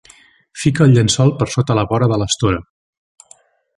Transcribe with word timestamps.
Fica 0.61 0.85
el 0.87 0.95
llençol 0.95 1.33
per 1.41 1.47
sota 1.57 1.77
la 1.81 1.85
vora 1.93 2.11
de 2.13 2.21
l'estora. 2.23 2.63